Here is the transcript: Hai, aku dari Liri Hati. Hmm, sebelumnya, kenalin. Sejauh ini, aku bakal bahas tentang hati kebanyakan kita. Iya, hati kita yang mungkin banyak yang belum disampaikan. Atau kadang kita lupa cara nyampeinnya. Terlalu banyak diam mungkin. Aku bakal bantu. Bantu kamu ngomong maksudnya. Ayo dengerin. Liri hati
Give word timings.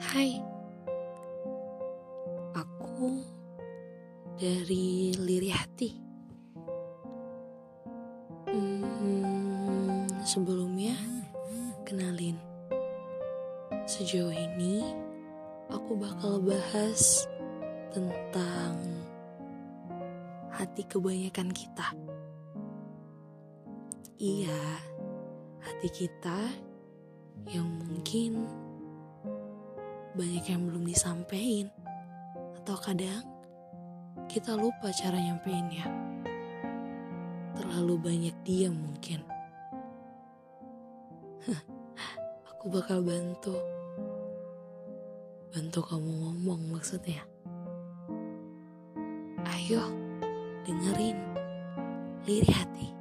Hai, 0.00 0.32
aku 2.56 3.20
dari 4.40 5.12
Liri 5.12 5.52
Hati. 5.52 5.92
Hmm, 8.48 10.08
sebelumnya, 10.24 10.96
kenalin. 11.84 12.40
Sejauh 13.84 14.32
ini, 14.32 14.80
aku 15.68 15.92
bakal 16.00 16.40
bahas 16.48 17.28
tentang 17.92 18.80
hati 20.48 20.80
kebanyakan 20.88 21.52
kita. 21.52 21.92
Iya, 24.16 24.64
hati 25.60 25.92
kita 25.92 26.40
yang 27.52 27.68
mungkin 27.84 28.59
banyak 30.20 30.44
yang 30.44 30.68
belum 30.68 30.84
disampaikan. 30.84 31.72
Atau 32.60 32.76
kadang 32.76 33.24
kita 34.28 34.52
lupa 34.52 34.92
cara 34.92 35.16
nyampeinnya. 35.16 35.88
Terlalu 37.56 37.94
banyak 37.96 38.36
diam 38.44 38.76
mungkin. 38.76 39.24
Aku 42.52 42.68
bakal 42.68 43.00
bantu. 43.00 43.56
Bantu 45.56 45.80
kamu 45.88 46.12
ngomong 46.20 46.76
maksudnya. 46.76 47.24
Ayo 49.48 49.88
dengerin. 50.68 51.16
Liri 52.28 52.52
hati 52.52 52.99